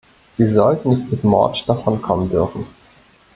Sie 0.31 0.47
sollten 0.47 0.89
nicht 0.89 1.11
mit 1.11 1.23
Mord 1.23 1.69
davonkommen 1.69 2.31
dürfen. 2.31 2.65